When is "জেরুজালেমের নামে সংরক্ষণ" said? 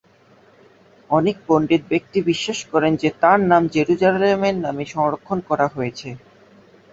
3.73-5.37